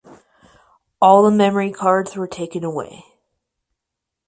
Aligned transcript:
All 0.99 1.21
the 1.21 1.29
memory 1.29 1.71
cards 1.71 2.15
were 2.15 2.25
taken 2.25 2.63
away. 2.63 3.05